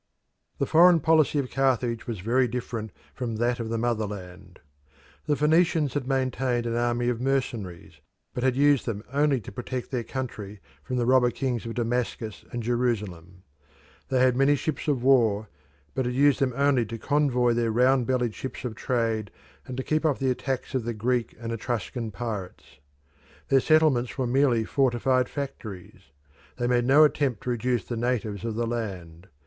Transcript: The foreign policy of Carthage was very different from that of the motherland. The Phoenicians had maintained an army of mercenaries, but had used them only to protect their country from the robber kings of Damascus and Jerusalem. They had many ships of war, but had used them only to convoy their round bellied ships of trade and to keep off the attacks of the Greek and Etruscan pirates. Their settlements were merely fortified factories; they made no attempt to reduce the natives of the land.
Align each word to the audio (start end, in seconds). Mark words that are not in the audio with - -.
The 0.57 0.65
foreign 0.65 0.99
policy 0.99 1.37
of 1.37 1.51
Carthage 1.51 2.07
was 2.07 2.21
very 2.21 2.47
different 2.47 2.89
from 3.13 3.35
that 3.35 3.59
of 3.59 3.69
the 3.69 3.77
motherland. 3.77 4.59
The 5.27 5.35
Phoenicians 5.35 5.93
had 5.93 6.07
maintained 6.07 6.65
an 6.65 6.75
army 6.75 7.07
of 7.09 7.21
mercenaries, 7.21 7.99
but 8.33 8.43
had 8.43 8.55
used 8.55 8.87
them 8.87 9.03
only 9.13 9.39
to 9.41 9.51
protect 9.51 9.91
their 9.91 10.03
country 10.03 10.59
from 10.81 10.95
the 10.95 11.05
robber 11.05 11.29
kings 11.29 11.67
of 11.67 11.75
Damascus 11.75 12.43
and 12.51 12.63
Jerusalem. 12.63 13.43
They 14.09 14.21
had 14.21 14.35
many 14.35 14.55
ships 14.55 14.87
of 14.87 15.03
war, 15.03 15.49
but 15.93 16.07
had 16.07 16.15
used 16.15 16.39
them 16.39 16.53
only 16.55 16.83
to 16.87 16.97
convoy 16.97 17.53
their 17.53 17.69
round 17.71 18.07
bellied 18.07 18.33
ships 18.33 18.65
of 18.65 18.73
trade 18.73 19.29
and 19.67 19.77
to 19.77 19.83
keep 19.83 20.03
off 20.03 20.17
the 20.17 20.31
attacks 20.31 20.73
of 20.73 20.83
the 20.83 20.95
Greek 20.95 21.35
and 21.39 21.51
Etruscan 21.51 22.09
pirates. 22.09 22.79
Their 23.49 23.59
settlements 23.61 24.17
were 24.17 24.25
merely 24.25 24.63
fortified 24.65 25.29
factories; 25.29 26.05
they 26.57 26.65
made 26.65 26.85
no 26.85 27.03
attempt 27.03 27.43
to 27.43 27.51
reduce 27.51 27.85
the 27.85 27.95
natives 27.95 28.43
of 28.43 28.55
the 28.55 28.65
land. 28.65 29.27